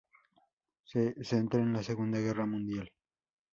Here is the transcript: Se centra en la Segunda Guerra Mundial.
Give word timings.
Se 0.83 1.13
centra 1.23 1.61
en 1.61 1.73
la 1.73 1.83
Segunda 1.83 2.19
Guerra 2.19 2.47
Mundial. 2.47 2.91